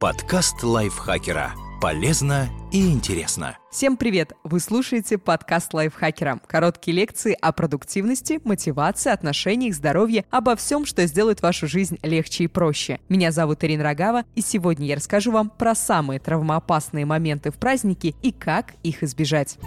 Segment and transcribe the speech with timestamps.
[0.00, 1.52] Подкаст лайфхакера.
[1.78, 3.58] Полезно и интересно.
[3.70, 4.32] Всем привет!
[4.44, 6.40] Вы слушаете подкаст лайфхакера.
[6.46, 12.46] Короткие лекции о продуктивности, мотивации, отношениях, здоровье, обо всем, что сделает вашу жизнь легче и
[12.46, 12.98] проще.
[13.10, 18.14] Меня зовут Ирина Рогава, и сегодня я расскажу вам про самые травмоопасные моменты в празднике
[18.22, 19.58] и как их избежать.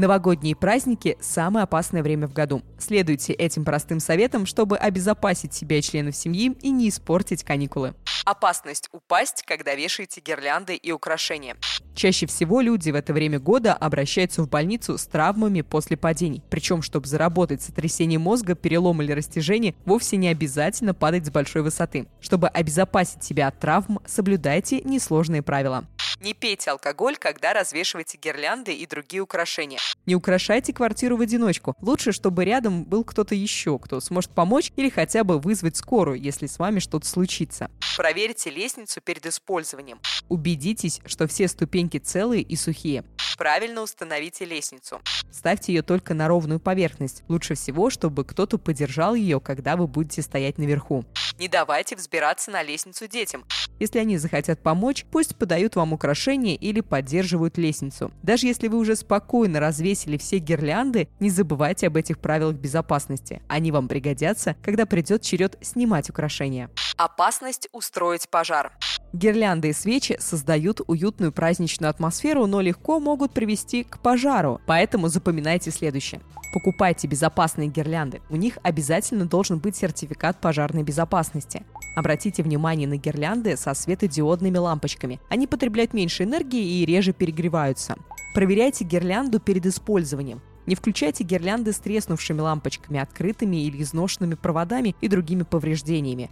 [0.00, 2.62] Новогодние праздники– самое опасное время в году.
[2.78, 7.94] Следуйте этим простым советам, чтобы обезопасить себя и членов семьи и не испортить каникулы.
[8.24, 11.54] Опасность упасть, когда вешаете гирлянды и украшения.
[11.94, 16.42] Чаще всего люди в это время года обращаются в больницу с травмами после падений.
[16.48, 22.06] Причем, чтобы заработать сотрясение мозга, перелом или растяжение, вовсе не обязательно падать с большой высоты.
[22.22, 25.84] Чтобы обезопасить себя от травм, соблюдайте несложные правила.
[26.20, 29.78] Не пейте алкоголь, когда развешиваете гирлянды и другие украшения.
[30.04, 31.74] Не украшайте квартиру в одиночку.
[31.80, 36.46] Лучше, чтобы рядом был кто-то еще, кто сможет помочь или хотя бы вызвать скорую, если
[36.46, 37.70] с вами что-то случится.
[37.96, 39.98] Проверьте лестницу перед использованием.
[40.28, 43.02] Убедитесь, что все ступеньки целые и сухие.
[43.38, 45.00] Правильно установите лестницу.
[45.32, 47.22] Ставьте ее только на ровную поверхность.
[47.28, 51.06] Лучше всего, чтобы кто-то подержал ее, когда вы будете стоять наверху.
[51.38, 53.46] Не давайте взбираться на лестницу детям.
[53.80, 58.12] Если они захотят помочь, пусть подают вам украшения или поддерживают лестницу.
[58.22, 63.40] Даже если вы уже спокойно развесили все гирлянды, не забывайте об этих правилах безопасности.
[63.48, 66.68] Они вам пригодятся, когда придет черед снимать украшения.
[66.98, 68.72] Опасность устроить пожар.
[69.14, 74.60] Гирлянды и свечи создают уютную праздничную атмосферу, но легко могут привести к пожару.
[74.66, 76.20] Поэтому запоминайте следующее.
[76.52, 78.20] Покупайте безопасные гирлянды.
[78.28, 81.64] У них обязательно должен быть сертификат пожарной безопасности.
[81.94, 85.20] Обратите внимание на гирлянды со светодиодными лампочками.
[85.28, 87.96] Они потребляют меньше энергии и реже перегреваются.
[88.34, 90.40] Проверяйте гирлянду перед использованием.
[90.66, 96.30] Не включайте гирлянды с треснувшими лампочками, открытыми или изношенными проводами и другими повреждениями.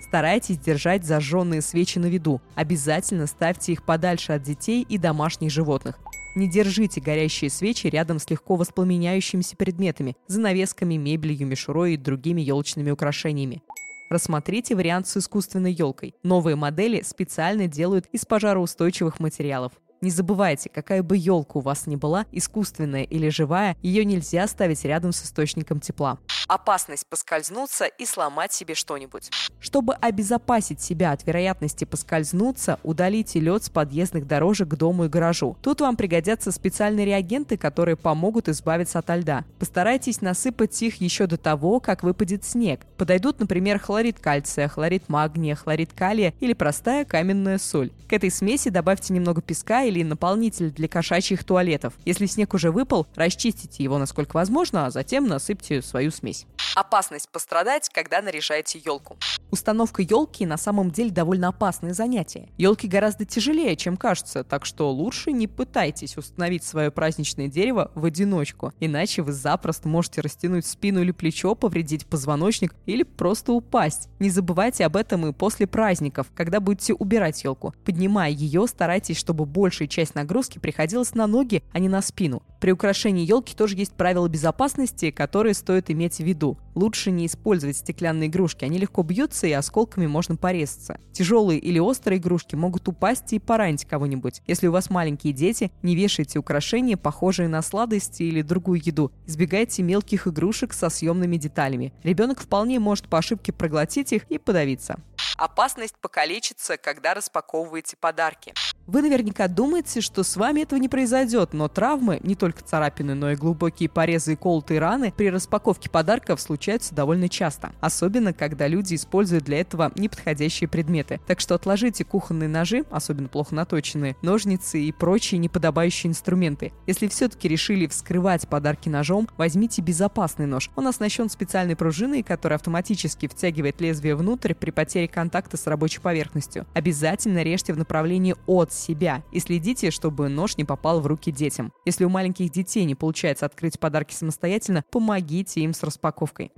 [0.00, 2.40] Старайтесь держать зажженные свечи на виду.
[2.54, 5.98] Обязательно ставьте их подальше от детей и домашних животных.
[6.36, 12.90] Не держите горящие свечи рядом с легко воспламеняющимися предметами, занавесками, мебелью, мишурой и другими елочными
[12.90, 13.62] украшениями.
[14.10, 16.16] Рассмотрите вариант с искусственной елкой.
[16.24, 19.72] Новые модели специально делают из пожароустойчивых материалов.
[20.00, 24.84] Не забывайте, какая бы елка у вас ни была, искусственная или живая, ее нельзя ставить
[24.84, 26.18] рядом с источником тепла
[26.50, 29.30] опасность поскользнуться и сломать себе что-нибудь.
[29.60, 35.56] Чтобы обезопасить себя от вероятности поскользнуться, удалите лед с подъездных дорожек к дому и гаражу.
[35.62, 39.44] Тут вам пригодятся специальные реагенты, которые помогут избавиться от льда.
[39.60, 42.80] Постарайтесь насыпать их еще до того, как выпадет снег.
[42.96, 47.90] Подойдут, например, хлорид кальция, хлорид магния, хлорид калия или простая каменная соль.
[48.08, 51.94] К этой смеси добавьте немного песка или наполнитель для кошачьих туалетов.
[52.04, 56.39] Если снег уже выпал, расчистите его насколько возможно, а затем насыпьте свою смесь.
[56.74, 59.16] Опасность пострадать, когда наряжаете елку.
[59.50, 62.48] Установка елки на самом деле довольно опасное занятие.
[62.56, 68.04] Елки гораздо тяжелее, чем кажется, так что лучше не пытайтесь установить свое праздничное дерево в
[68.04, 74.08] одиночку, иначе вы запросто можете растянуть спину или плечо, повредить позвоночник или просто упасть.
[74.20, 77.74] Не забывайте об этом и после праздников, когда будете убирать елку.
[77.84, 82.42] Поднимая ее, старайтесь, чтобы большая часть нагрузки приходилась на ноги, а не на спину.
[82.60, 86.58] При украшении елки тоже есть правила безопасности, которые стоит иметь в виду.
[86.74, 91.00] Лучше не использовать стеклянные игрушки, они легко бьются и осколками можно порезаться.
[91.12, 94.42] Тяжелые или острые игрушки могут упасть и поранить кого-нибудь.
[94.46, 99.10] Если у вас маленькие дети, не вешайте украшения, похожие на сладости или другую еду.
[99.26, 101.94] Избегайте мелких игрушек со съемными деталями.
[102.02, 105.00] Ребенок вполне может по ошибке проглотить их и подавиться.
[105.38, 108.52] Опасность покалечиться, когда распаковываете подарки.
[108.90, 113.30] Вы наверняка думаете, что с вами этого не произойдет, но травмы, не только царапины, но
[113.30, 117.70] и глубокие порезы и колотые раны при распаковке подарков случаются довольно часто.
[117.80, 121.20] Особенно, когда люди используют для этого неподходящие предметы.
[121.28, 126.72] Так что отложите кухонные ножи, особенно плохо наточенные, ножницы и прочие неподобающие инструменты.
[126.88, 130.68] Если все-таки решили вскрывать подарки ножом, возьмите безопасный нож.
[130.74, 136.66] Он оснащен специальной пружиной, которая автоматически втягивает лезвие внутрь при потере контакта с рабочей поверхностью.
[136.74, 141.72] Обязательно режьте в направлении от себя и следите, чтобы нож не попал в руки детям.
[141.84, 146.50] Если у маленьких детей не получается открыть подарки самостоятельно, помогите им с распаковкой.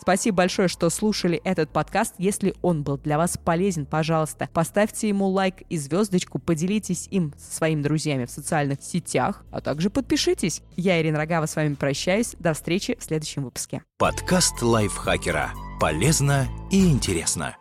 [0.00, 2.14] Спасибо большое, что слушали этот подкаст.
[2.16, 7.56] Если он был для вас полезен, пожалуйста, поставьте ему лайк и звездочку, поделитесь им со
[7.56, 10.62] своими друзьями в социальных сетях, а также подпишитесь.
[10.74, 12.34] Я, Ирина Рогава, с вами прощаюсь.
[12.38, 13.82] До встречи в следующем выпуске.
[13.98, 15.50] Подкаст лайфхакера.
[15.78, 17.59] Полезно и интересно.